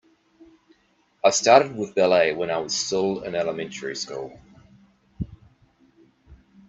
[1.23, 4.35] I started with ballet when I was still in elementary school.